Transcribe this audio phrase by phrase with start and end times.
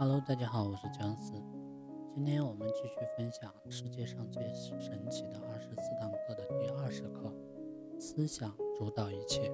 [0.00, 1.32] Hello，大家好，我是姜思。
[2.14, 7.34] 今天我们继续分享世界上最神奇的二十四堂课的第二十课：
[7.98, 9.50] 思想主导一切。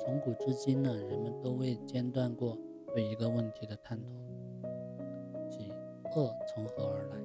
[0.00, 2.56] 从古至今呢，人们都未间断过
[2.94, 4.08] 对一个问题的探讨，
[5.50, 5.70] 即
[6.14, 7.18] 恶从何而来？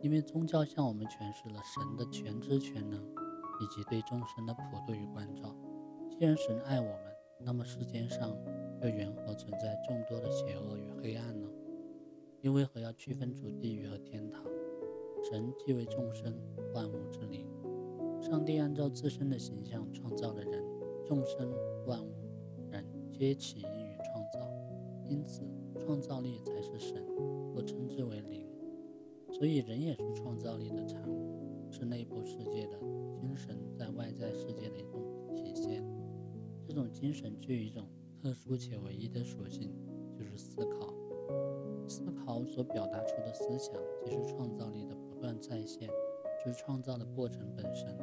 [0.00, 3.00] 因为宗教向我们诠释了神的全知全能，
[3.60, 5.54] 以及对众生的普度与关照。
[6.10, 7.04] 既然神爱我们，
[7.38, 8.36] 那么世间上
[8.84, 11.48] 又缘何存在众多的邪恶与黑暗呢？
[12.42, 14.44] 又为何要区分出地狱和天堂？
[15.22, 16.38] 神即为众生
[16.74, 17.46] 万物之灵，
[18.20, 20.62] 上帝按照自身的形象创造了人，
[21.06, 21.50] 众生
[21.86, 22.12] 万物
[22.70, 24.46] 人皆起因于创造，
[25.08, 25.40] 因此
[25.78, 27.02] 创造力才是神，
[27.54, 28.46] 或称之为灵。
[29.32, 32.78] 所以人也是创造力的产物，是内部世界的
[33.16, 35.00] 精神在外在世界的一种
[35.34, 35.82] 体现。
[36.68, 37.88] 这种精神具有一种
[38.24, 39.70] 特殊且唯一的属性，
[40.18, 40.94] 就是思考。
[41.86, 45.90] 思考所表达出的思想，即是创造力的不断再现，
[46.42, 47.94] 就是创造的过程本身。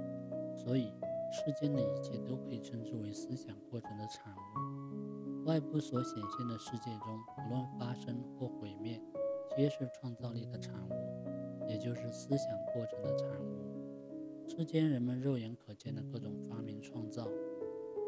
[0.55, 0.93] 所以，
[1.31, 5.45] 世间的一切都可以称之为思想过程的产物。
[5.45, 9.01] 外部所显现的世界中，不论发生或毁灭，
[9.57, 14.47] 皆是创造力的产物，也就是思想过程的产物。
[14.47, 17.27] 世间人们肉眼可见的各种发明创造。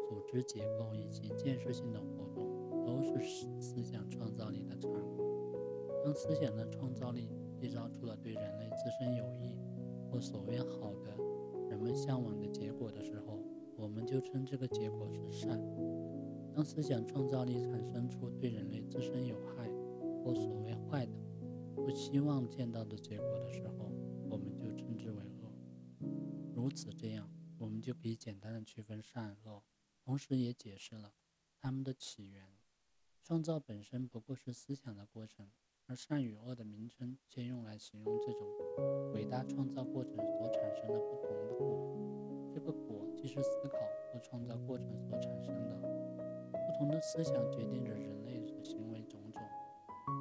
[0.08, 3.20] 组织结构以及建设性的活动，都是
[3.60, 5.20] 思想创造力的产物。
[6.04, 9.56] 当思想的创造力缔造出了对人类自身有益
[10.10, 11.16] 或所谓好的、
[11.68, 13.42] 人们向往的结果的时候，
[13.76, 15.58] 我们就称这个结果是善。
[16.54, 19.68] 当思想创造力产生出对人类自身有害
[20.22, 21.12] 或所谓坏的、
[21.74, 23.90] 不希望见到的结果的时候，
[24.30, 25.50] 我们就称之为恶。
[26.54, 29.62] 如此这样，我们就可以简单的区分善恶。
[30.04, 31.14] 同时也解释了
[31.58, 32.46] 他们的起源。
[33.22, 35.50] 创造本身不过是思想的过程，
[35.86, 42.52] 而善与恶的名称皆用来形容这种伟大创造过程所产生的不同的果。
[42.54, 43.78] 这个果既是思考
[44.12, 45.74] 和创造过程所产生的。
[46.52, 49.42] 不同的思想决定着人类的行为种种，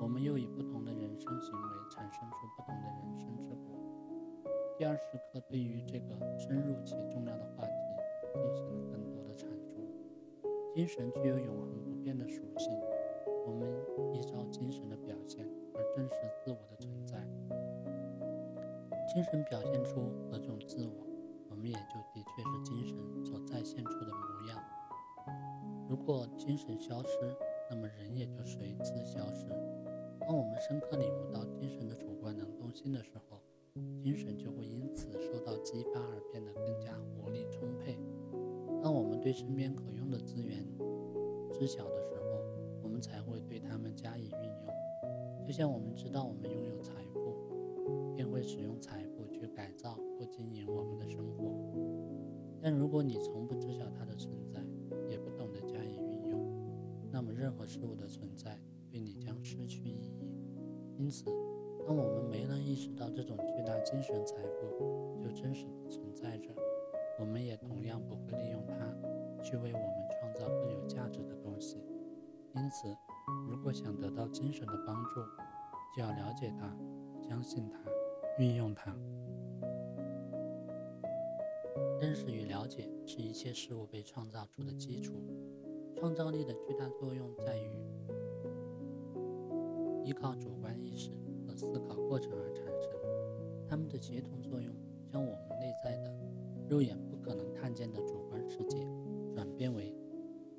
[0.02, 3.78] 我们又以不同的人生行为产生出不同的人生之果。
[4.78, 7.74] 第二时刻对于这个深入且重要的话题
[8.34, 9.63] 进行了更多的阐述。
[10.74, 12.74] 精神具有永恒不变的属性，
[13.46, 13.70] 我们
[14.12, 17.24] 依照精神的表现而证实自我的存在。
[19.14, 20.02] 精神表现出
[20.32, 21.06] 何种自我，
[21.52, 24.60] 我们也就的确是精神所再现出的模样。
[25.88, 27.20] 如果精神消失，
[27.70, 29.46] 那么人也就随之消失。
[30.22, 33.40] 当我们深刻领悟到精神的主观能动性的时候，
[34.02, 37.96] 精神就会因此受到激发而变得更加活力充沛。
[38.84, 40.62] 当我们对身边可用的资源
[41.54, 42.44] 知晓的时候，
[42.84, 45.48] 我们才会对它们加以运用。
[45.48, 51.46] 就像我们知道我们拥有财富，便会使用财富去改造或经营我们的生活。
[52.62, 54.60] 但如果你从不知晓它的存在，
[55.10, 56.46] 也不懂得加以运用，
[57.10, 58.60] 那么任何事物的存在
[58.92, 60.28] 对你将失去意义。
[60.98, 61.24] 因此，
[61.88, 66.50] 当我们没能意识到这种巨大精神财富就真实的存在着。
[67.20, 67.56] 我们也
[69.54, 71.78] 去为我们创造更有价值的东西。
[72.56, 72.88] 因此，
[73.48, 75.22] 如果想得到精神的帮助，
[75.96, 76.76] 就要了解它、
[77.22, 77.80] 相信它、
[78.40, 78.96] 运用它。
[82.02, 85.14] 认识与了解是一切事物被创造出的基础。
[85.96, 87.70] 创造力的巨大作用在于
[90.04, 91.12] 依靠主观意识
[91.48, 92.90] 和思考过程而产生，
[93.70, 94.74] 它们的协同作用
[95.08, 96.12] 将我们内在的。
[96.68, 98.80] 肉眼不可能看见的主观世界，
[99.64, 99.96] 变为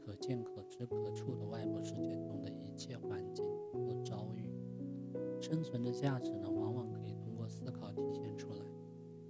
[0.03, 4.51] 可见、可知、可触的外部世界中的一切环境和遭遇。
[5.43, 8.65] 生存的价值呢，往往可以通过思考体现出来。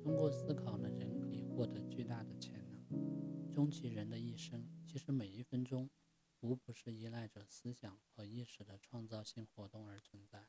[0.01, 3.51] 通过思考呢，人可以获得巨大的潜能。
[3.51, 5.91] 终其人的一生，其实每一分钟，
[6.39, 10.47] 无不是依赖着思想和意识的创造性活动而存在。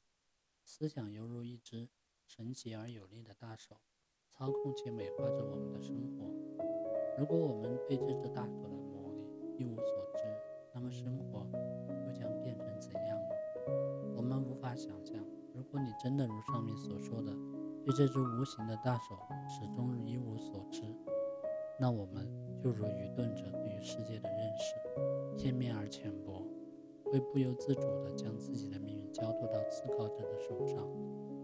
[0.63, 1.89] 思想犹如一只
[2.27, 3.77] 神奇而有力的大手。
[4.29, 6.31] 操控且美化着我们的生活。
[7.17, 8.69] 如果我们对这只大手
[9.57, 9.85] 一无所
[10.15, 10.23] 知，
[10.73, 11.45] 那么生活
[12.05, 13.29] 又将变成怎样呢？
[14.15, 15.15] 我们无法想象。
[15.53, 17.31] 如果你真的如上面所说的，
[17.83, 19.15] 对这只无形的大手
[19.47, 20.81] 始终一无所知，
[21.79, 22.27] 那我们
[22.59, 24.75] 就如愚钝者对于世界的认识，
[25.37, 26.45] 片面而浅薄，
[27.05, 30.87] 会不由自主地将自己的命运交托到思考者的手上。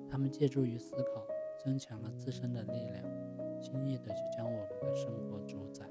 [0.10, 1.25] 他们借助于思考。
[1.63, 5.88] 增强了自身的力量，轻易的就将我们的生活主宰。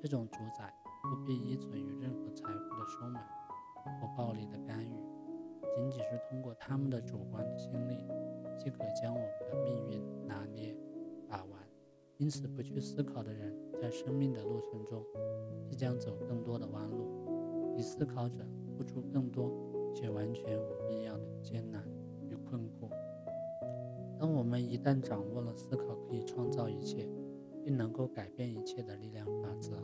[0.00, 0.72] 这种主宰
[1.02, 3.20] 不必依存于任何财富的收买
[4.00, 4.94] 或暴力的干预，
[5.74, 8.06] 仅仅是通过他们的主观的心力，
[8.56, 10.76] 即可将我们的命运拿捏
[11.28, 11.60] 把玩。
[12.18, 15.04] 因此，不去思考的人，在生命的路程中，
[15.64, 18.46] 即将走更多的弯路；比思考者，
[18.76, 19.50] 付出更多，
[19.92, 21.84] 且完全无必要的艰难
[22.28, 22.88] 与困苦。
[24.20, 27.08] 当我们一旦掌握了思考可以创造一切，
[27.64, 29.82] 并能够改变一切的力量法则，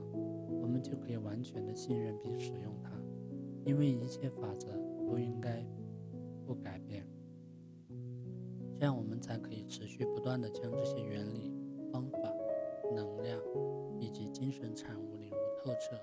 [0.80, 2.90] 就可以完全的信任并使用它，
[3.64, 4.72] 因为一切法则
[5.06, 5.64] 都应该
[6.46, 7.06] 不改变。
[8.78, 11.52] 这样，我们才可以持续不断的将这些原理。
[11.90, 12.18] 方法、
[12.94, 13.40] 能量
[13.98, 15.34] 以及精神产物领悟
[15.64, 15.98] 透彻，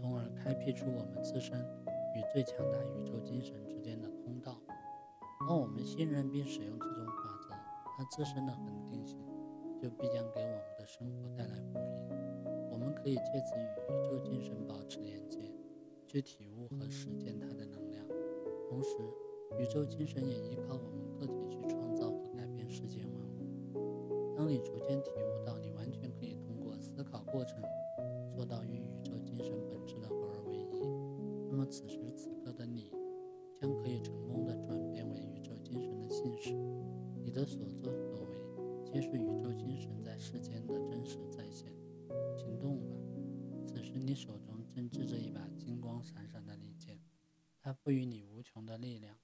[0.00, 1.58] 从而开辟出我们自身
[2.14, 4.56] 与最强大宇宙精神之间的通道。
[5.48, 7.12] 当我们信任并使用这种法
[7.42, 7.50] 则，
[7.98, 9.18] 它自身的恒定性
[9.82, 11.85] 就必将给我们的生活带来。
[12.86, 15.40] 我们可以借此与宇宙精神保持连接，
[16.06, 18.06] 去体悟和实践它的能量。
[18.70, 18.90] 同时，
[19.58, 24.36] 宇宙精神也依靠我们个体去创造和改变世间万物。
[24.36, 27.60] 当你逐渐体悟到，你完全可以通过思考过程
[28.30, 30.80] 做到与宇宙精神本质的合而为一，
[31.50, 32.92] 那么此时此刻的你
[33.60, 36.54] 将可以成功的转变为宇宙精神的信使。
[37.24, 41.18] 你的所作所为皆是宇宙精神在世间的真实。
[43.98, 47.00] 你手中正支着一把金光闪闪的利剑，
[47.60, 49.18] 它赋予你无穷的力量。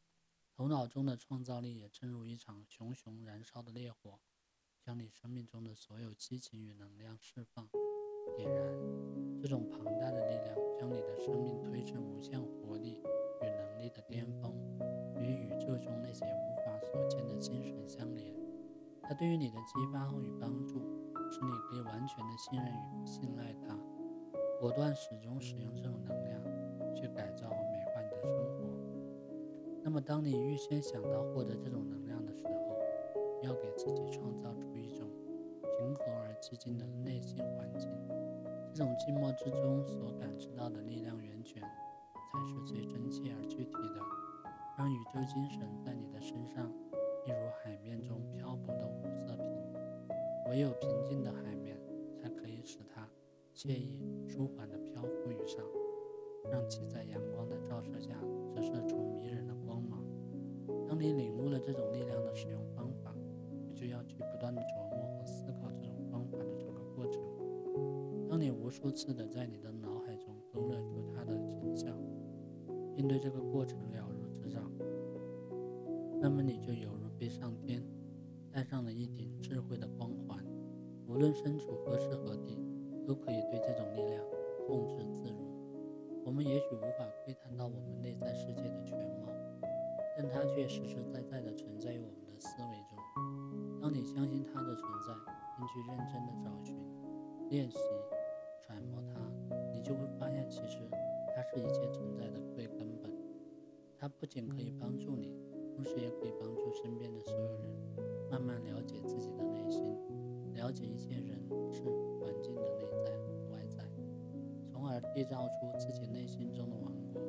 [0.55, 4.21] 头脑中的创造力也正如一场熊熊燃烧的烈火。
[4.85, 7.69] 将你生命中的所有激情与能量释放、
[8.37, 8.67] 点燃，
[9.41, 13.01] 这种庞大的力量将你的生命推至无限活力
[13.43, 14.53] 与能力的巅峰，
[15.21, 18.35] 与宇宙中那些无法所见的精神相连。
[19.03, 20.81] 它对于你的激发与帮助，
[21.31, 23.79] 使你可以完全的信任与信赖它，
[24.63, 26.41] 果断始终使用这种能量
[26.95, 28.63] 去改造和美化你的生活。
[29.83, 32.79] 那么，当你预先想到获得这种能量的时候，
[33.43, 35.09] 要给自己创造出一种
[35.65, 37.91] 平和而寂静的内心环境，
[38.73, 44.01] 这种静默之中所感知到的力量源泉，才是最真切而具体的，
[44.79, 46.73] 让宇宙精神在你的身上，
[47.27, 49.45] 一如海面中漂泊的五色瓶。
[50.51, 51.43] 唯有平静的海，
[53.63, 55.65] 惬意舒缓地漂浮于上，
[56.51, 58.21] 让其在阳光的照射下
[58.53, 60.05] 折射出迷人的光芒。
[60.85, 63.15] 当你领悟了这种力量的使用方法，
[63.65, 67.23] 你就要去不断的琢磨和思考这种方法的整个过程。
[68.29, 71.97] 当你无数次的在你的脑海中勾勒出它的景象，
[72.97, 74.73] 并对这个过程了如指掌，
[76.21, 77.81] 那么你就犹如被上天
[78.51, 80.45] 戴上了一顶智慧的光环，
[81.07, 82.59] 无论身处何时何地，
[83.07, 84.25] 都可以对这种力量
[84.67, 85.37] 控制自如。
[86.25, 89.29] 我们也许无法窥探到我们内在世界的全貌，
[90.17, 92.99] 但它却实实在在的存在于我们的思维中。
[93.81, 95.13] 当你相信它的存在，
[95.57, 96.77] 并去认真的找寻、
[97.51, 97.79] 练习、
[98.61, 99.19] 揣摩它，
[99.73, 100.79] 你就会发现，其实
[101.35, 103.11] 它是一切存在的最根本。
[103.99, 105.37] 它不仅可以帮助你，
[105.75, 107.69] 同时也可以帮助身边的所有人，
[108.31, 109.97] 慢慢了解自己的内心，
[110.55, 111.39] 了解一些人
[111.73, 111.83] 事
[114.93, 117.23] 而缔造出自己内心中的王国，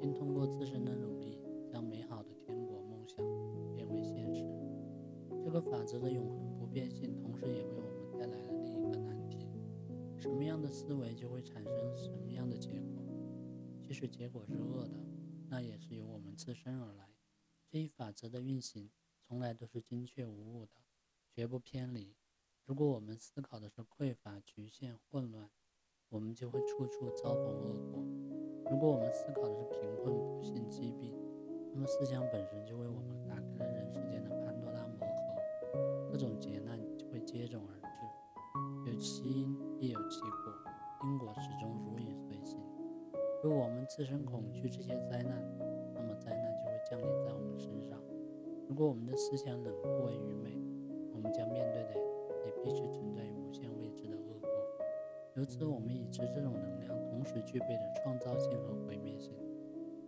[0.00, 1.38] 并通过自身的努力，
[1.70, 3.18] 将美好的天国梦想
[3.74, 4.42] 变为现实。
[5.44, 9.46] 这个法则的永恒不变性，同时也为我们带来了另一个难题：
[10.18, 13.04] 什么样的思维就会产生什么样的结果。
[13.82, 14.94] 即使结果是恶的，
[15.50, 17.10] 那也是由我们自身而来。
[17.68, 18.90] 这一法则的运行
[19.28, 20.72] 从来都是精确无误的，
[21.30, 22.16] 绝不偏离。
[22.64, 25.50] 如果我们思考的是匮乏、局限、混乱，
[26.12, 28.04] 我们就会处处遭逢恶果；
[28.70, 31.10] 如果我们思考的是贫困、不幸、疾病，
[31.72, 36.10] 那么思想本身就为我们打开了人世间的潘多拉魔盒。
[36.12, 40.52] 各种劫难就会接踵而至，有其因必有其果，
[41.04, 42.60] 因果始终如影随形。
[43.42, 45.42] 如果我们自身恐惧这些灾难，
[45.94, 47.98] 那么灾难就会降临在我们身上。
[48.68, 50.60] 如果我们的思想冷酷为愚昧，
[51.14, 51.94] 我们将面对的
[52.44, 53.11] 也必须存
[55.42, 59.34] 由此，我们已知这种能量同时具备着创造性和毁灭性，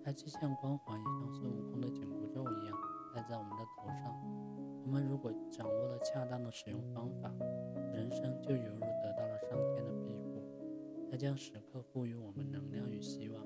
[0.01, 2.79] 它既像光环，也像孙悟空的紧箍咒一样
[3.13, 4.15] 戴在我们的头上。
[4.85, 7.35] 我们如果掌握了恰当的使用方法，
[7.93, 10.41] 人生就犹如得到了上天的庇护，
[11.11, 13.45] 它将时刻赋予我们能量与希望。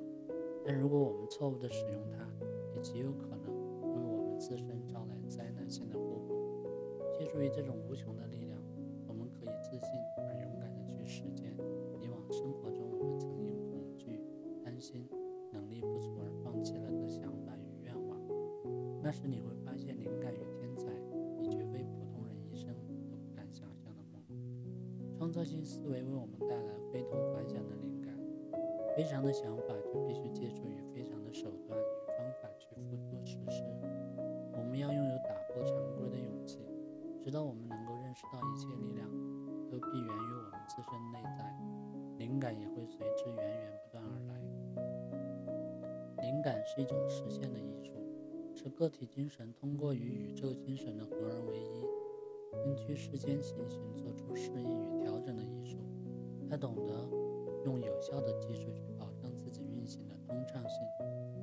[0.66, 2.18] 但如果我们错误地使用它，
[2.74, 3.46] 也极有可能
[3.94, 6.36] 为我们自身招来灾难性的后果。
[7.18, 8.47] 借助于这种无穷的力量，
[19.08, 20.84] 那时你会发现，灵感与天才
[21.40, 22.68] 已绝非普通人一生
[23.08, 24.22] 都不敢想象的梦。
[25.16, 28.14] 创造性思维为我们带来非同凡响的灵感，
[28.94, 31.82] 非常的想法就必须借助于非常的手段与
[32.18, 33.64] 方法去付诸实施。
[34.52, 36.60] 我们要拥有打破常规的勇气，
[37.24, 39.08] 直到我们能够认识到一切力量
[39.70, 41.56] 都必源于我们自身内在，
[42.18, 44.36] 灵感也会随之源源不断而来。
[46.24, 47.97] 灵感是一种实现的艺术，
[48.60, 51.80] 是个体精神通过与宇宙精神的合而为一，
[52.64, 55.76] 根据世间情形做出适应与调整的艺术。
[56.50, 57.08] 他懂得
[57.64, 60.80] 用有效的技术去保证自己运行的通畅性，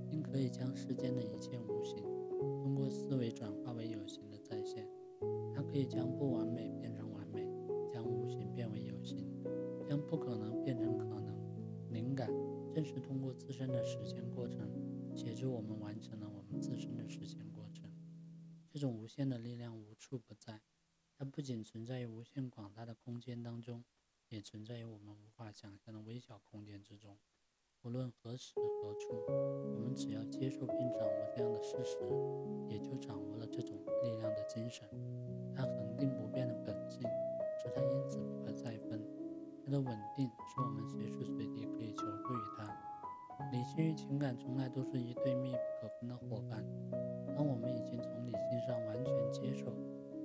[0.10, 2.04] 并可以将世间的一切无形
[2.62, 4.86] 通过思维转化为有形的再现。
[5.54, 7.48] 他可以将不完美变成完美，
[7.94, 9.26] 将无形变为有形，
[9.88, 11.34] 将不可能变成可能。
[11.92, 12.30] 灵感。
[12.74, 14.70] 正是通过自身的实践过程，
[15.16, 17.92] 协助我们完成了自身的实现过程。
[18.70, 20.62] 这种无限的力量无处不在，
[21.18, 23.84] 它不仅存在于无限广大的空间当中，
[24.30, 27.18] 也存在于我们无法想象的微小空间之中。
[27.82, 32.00] 无论何时何处，我们只要接受并掌握这样的事实，
[32.68, 34.90] 也就掌握了这种力量的精神。
[35.56, 37.02] 它恒定不变的本性，
[37.62, 39.00] 使它因此不可再分。
[39.64, 42.85] 它的稳定使我们随时随地可以求助于它。
[43.52, 46.64] 理性与情感从来都是一对密不可分的伙伴。
[47.36, 49.72] 当我们已经从理性上完全接受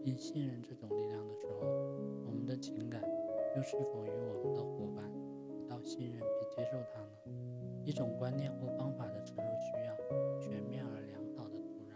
[0.02, 1.66] 并信任这种力量的时候，
[2.26, 3.02] 我们的情感
[3.56, 5.04] 又是否与我们的伙伴
[5.58, 7.84] 一道信任并接受它呢？
[7.84, 11.94] 一种观念或方法的植入需要全面而良好的土壤。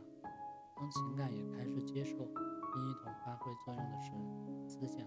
[0.77, 4.13] 当情感也开始接受并一同发挥作用的时，
[4.67, 5.07] 思想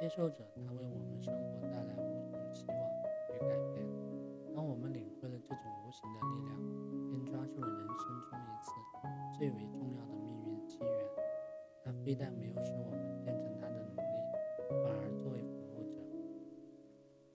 [0.00, 2.78] 接受者，它为我们生活带来无穷的希望
[3.34, 3.84] 与改变。
[4.54, 6.54] 当我们领会了这种无形的力量，
[7.10, 8.70] 便抓住了人生中一次
[9.36, 10.88] 最为重要的命运机缘。
[11.82, 14.02] 它非但没有使我们变成他的奴隶，
[14.84, 15.98] 反而作为服务者，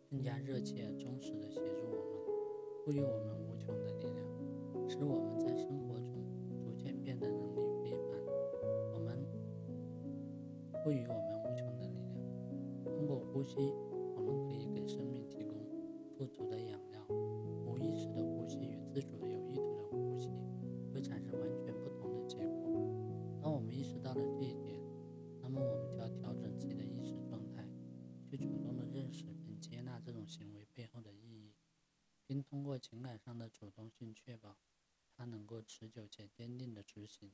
[0.09, 2.05] 更加热切忠实地协助我们，
[2.85, 4.89] 赋予我们无穷的力量。
[4.89, 6.15] 使我们在生活中
[6.63, 8.17] 逐渐变得能力非凡。
[8.93, 9.27] 我们
[10.81, 11.42] 赋予我们。
[13.33, 13.55] 呼吸，
[14.15, 15.55] 我们可以给生命提供
[16.15, 17.03] 富足的养料。
[17.65, 20.29] 无意识的呼吸与自主的有意图的呼吸
[20.93, 22.69] 会产生完全不同的结果。
[23.41, 24.79] 当我们意识到了这一点，
[25.41, 27.67] 那么我们就要调整自己的意识状态，
[28.29, 31.55] 去主动的认识并接纳这种行为背后的意义，
[32.27, 34.57] 并通过情感上的主动性确保。
[35.17, 37.31] 它能够持久且坚定地执行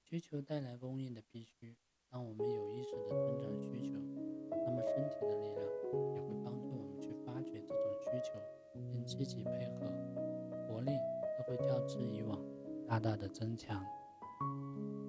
[0.00, 1.76] 需求带来供应的必须。
[2.10, 3.98] 让我们有意识地增长需求，
[4.64, 5.64] 那么身体的力量
[6.14, 8.38] 也会帮助我们去发掘这种需求，
[8.72, 9.86] 并积极配合，
[10.66, 10.90] 活力
[11.38, 12.38] 都会较之以往
[12.86, 13.84] 大大的增强。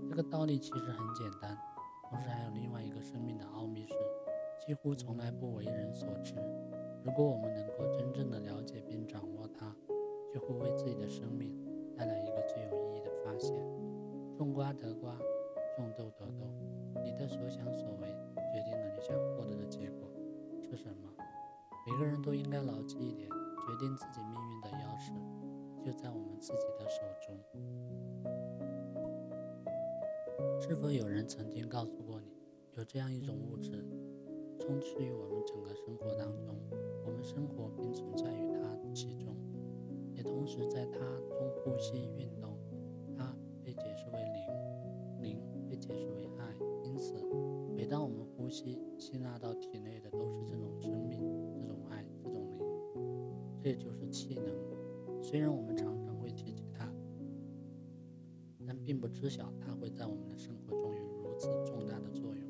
[0.10, 1.58] 这个道理其实很简单，
[2.10, 3.96] 同时还有另外一个生命的奥秘是，
[4.65, 6.36] 几乎从来不为人所知。
[7.03, 9.75] 如果我们能够真正的了解并掌握它，
[10.34, 11.56] 就会为自己的生命。
[11.96, 13.53] 带来一个最有意义的发现：
[14.38, 15.18] 种瓜得瓜，
[15.75, 16.48] 种豆得豆。
[17.03, 18.08] 你的所想所为
[22.00, 25.12] 每个人都应该牢记一点：决定自己命运的钥匙
[25.86, 27.38] 就在我们自己的手中。
[30.62, 32.32] 是否有人曾经告诉过你，
[32.77, 33.86] 有这样一种物质，
[34.62, 36.56] 充斥于我们整个生活当中，
[37.06, 39.36] 我们生活并存在于它其中？
[40.15, 41.00] 也同时在它
[41.38, 42.58] 中呼吸运动，
[43.18, 44.48] 它被解释为灵，
[45.22, 46.56] 灵被解释为爱。
[46.82, 47.22] 因此，
[47.75, 50.78] 每当我们呼吸，吸纳到体内的都是这种、
[53.61, 55.21] 这就是气能。
[55.21, 56.89] 虽然我们常常会提及它，
[58.65, 62.49] 但并不知晓它会在我们的生活中有如此重大的作用。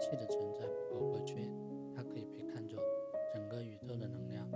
[0.00, 1.48] 气的存在不可或缺，
[1.94, 2.78] 它可以被看作
[3.32, 4.46] 整个宇宙的能量。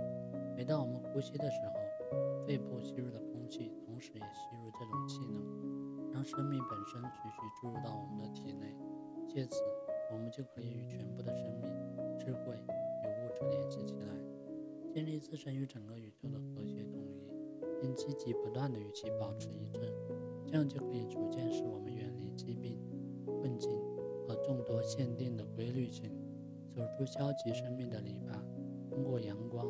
[0.55, 8.75] 每当我们呼吸的时候，肺部吸入的空气，同时也吸入这种气能，让生命本身徐徐注入到我们的体内，
[9.27, 9.61] 借此
[10.11, 11.71] 我们就可以与全部的生命、
[12.19, 14.13] 智慧与物质联系起来，
[14.93, 19.93] 建立自身与整个宇宙的和谐统一，并积极不断地与其保持一致。
[20.47, 22.79] 这样就可以逐渐使我们远离疾病、
[23.25, 23.69] 困境
[24.27, 26.11] 和众多限定的规律性，
[26.73, 28.33] 走出消极生命的篱笆，
[28.89, 29.67] 通过阳光、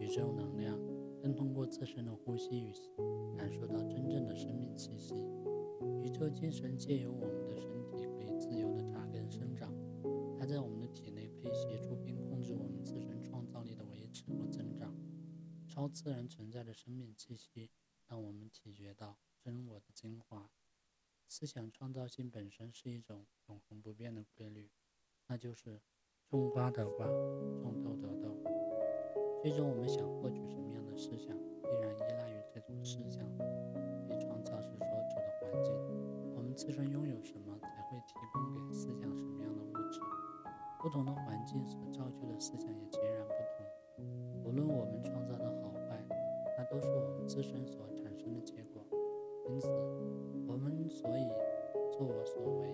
[0.00, 0.78] 宇宙能量，
[1.20, 2.72] 更通过自身的呼吸与
[3.36, 5.14] 感受到真正的生命气息。
[6.02, 9.70] 宇宙精神借由我们的身体可以自由地扎根生长，
[10.38, 10.81] 它在我们
[15.88, 17.70] 自然存在的生命气息，
[18.06, 19.18] 让我们体觉到。
[19.44, 20.52] 真我的精华，
[21.26, 24.70] 思想创造性本身是一种永恒不变的规律，
[25.26, 25.80] 那就是
[26.28, 27.08] 种瓜得瓜，
[27.58, 28.40] 种豆得豆。
[29.42, 33.26] 最终，我们想获取什么样的思想，必然依赖于这种思想
[34.06, 35.74] 被创造时所处的环境。
[36.36, 39.98] 我们自身拥有什么，才会提供给思想什么样的物质。
[40.78, 43.41] 不同的环境所造就的思想也截然不同
[47.32, 48.84] 自身所产生的结果。
[49.48, 49.66] 因此，
[50.46, 51.24] 我们所以
[51.90, 52.68] 作我所为，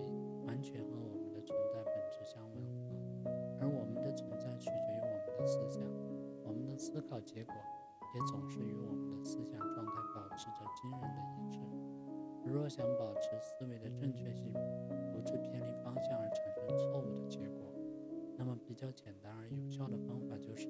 [0.45, 3.31] 完全和我们的存在本质相吻合。
[3.61, 5.81] 而我们的存在取决于我们的思想，
[6.43, 7.55] 我们的思考结果
[8.13, 11.59] 也总是与我们的思想状态保持着惊人的一致。
[12.43, 14.51] 若想保持思维的正确性，
[15.13, 17.71] 不致偏离方向而产生错误的结果，
[18.35, 20.67] 那么比较简单而有效的方法就是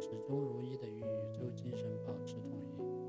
[0.00, 2.99] 始终如一的与宇宙精神保持统一。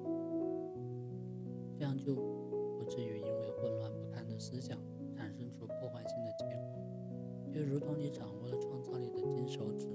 [1.82, 4.78] 这样就不至于因为混乱不堪的思想
[5.16, 7.52] 产生出破坏性的结果。
[7.52, 9.88] 就如同你掌握了创造力的金手指，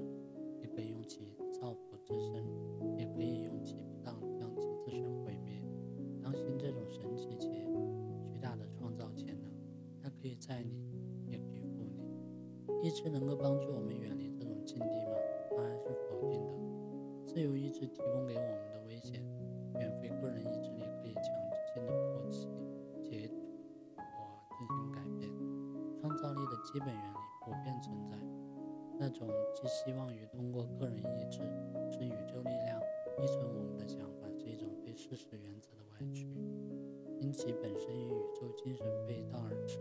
[0.61, 2.45] 你可以用其造福自身，
[2.99, 5.63] 也可以用其不当将其自身毁灭。
[6.21, 7.47] 当心这种神奇且
[8.33, 9.49] 巨大的创造潜能，
[10.03, 10.91] 它可以在你，
[11.29, 12.85] 也可以负你。
[12.85, 15.13] 意志能够帮助我们远离这种境地吗？
[15.57, 16.53] 当然是否定的。
[17.29, 19.23] 自由意志提供给我们的危险，
[19.79, 21.23] 远非个人意志力可以强。
[21.23, 21.57] 的
[26.67, 28.17] 基本原理普遍存在。
[28.99, 31.41] 那种寄希望于通过个人意志
[31.91, 32.81] 使宇宙力量
[33.23, 36.27] 依存我们的想法，是一种对事实原则的歪曲，
[37.21, 39.79] 因其本身与宇宙精神背道而驰。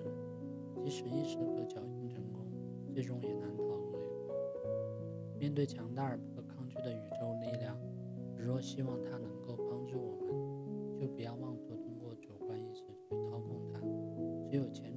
[0.84, 2.46] 即使意识可侥幸成功，
[2.94, 3.92] 最终也难逃恶
[4.28, 4.36] 果。
[5.40, 7.80] 面对强大而不可抗拒的宇宙力量，
[8.38, 13.80] 若希望它能够帮助我们，就不要妄图通过主观意识去操控它。
[14.48, 14.95] 只有前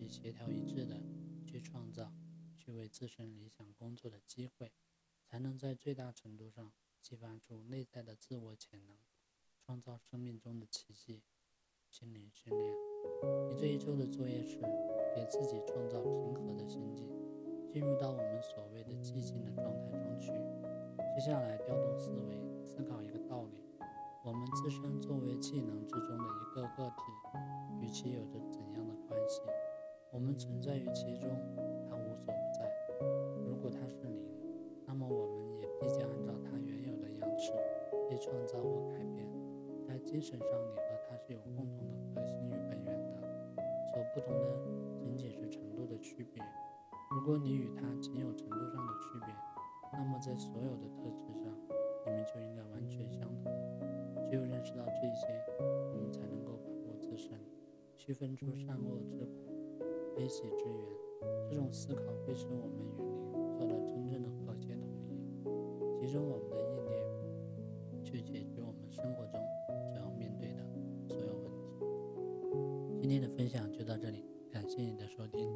[0.00, 1.02] 获得与其协调一致的
[1.44, 2.10] 去创造、
[2.56, 4.72] 去为自身理想工作的机会，
[5.26, 8.96] 才能在最大程度上激发出内在的自我潜能，
[9.58, 11.22] 创造生命中的奇迹。
[11.90, 12.74] 心灵训练，
[13.50, 14.60] 你这一周的作业是
[15.14, 17.06] 给自己创造平和的心境。
[17.68, 20.28] 进入到我们所谓的寂静的状态中去。
[21.14, 23.62] 接下来调动思维，思考一个道理：
[24.24, 27.02] 我们自身作为技能之中的一个个体，
[27.80, 29.40] 与其有着怎样的关系？
[30.12, 31.30] 我们存在于其中，
[31.88, 32.66] 它无所不在。
[33.46, 34.26] 如果它是零，
[34.84, 37.52] 那么我们也必将按照它原有的样式
[38.08, 39.24] 被创造或改变。
[39.86, 43.22] 在精神上，你和它是有共同的核心与本源的，
[43.86, 46.42] 所不同的仅仅是程度的区别。
[47.12, 49.32] 如果你与它仅有程度上的区别，
[49.92, 51.54] 那么在所有的特质上，
[52.04, 53.52] 你们就应该完全相同。
[54.28, 55.26] 只有认识到这些，
[55.60, 57.38] 我们才能够把握自身，
[57.96, 59.49] 区分出善恶之苦、
[60.16, 60.84] 悲喜之源。
[61.48, 70.60] 这种思考会使我们与灵做到真正的和谐统一，集中我们的意念，去解决我们生活中所要面对的
[71.08, 73.00] 所有问题。
[73.00, 75.48] 今天的分享就到这里，感谢你的收听。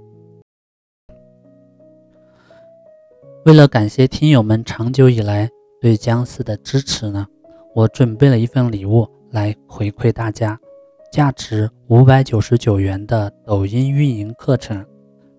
[3.47, 7.27] 为了感谢听友们长久以来对僵尸的支持呢，
[7.75, 10.59] 我准备了一份礼物来回馈大家，
[11.15, 14.85] 价值五百九十九元的抖音运营课程，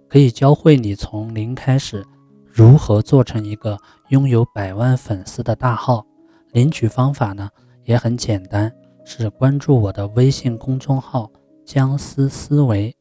[0.08, 2.02] 可以教会你从零开始
[2.46, 6.08] 如何做成一个拥有百万粉丝的大号。
[6.54, 7.50] 领取方法呢
[7.84, 8.72] 也很简单，
[9.04, 11.30] 是关注我的微信公众号
[11.68, 12.96] “僵尸思维”，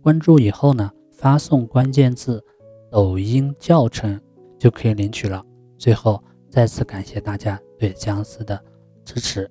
[0.00, 2.40] 关注以后呢，发送关键字
[2.92, 4.20] “抖音教程”。
[4.56, 5.44] 就可以领取了。
[5.76, 8.62] 最后，再次感谢大家对僵尸的
[9.04, 9.50] 支持。